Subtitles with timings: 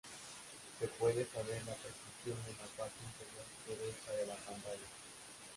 [0.79, 4.87] Se puede saber la precisión en la parte inferior derecha de la pantalla.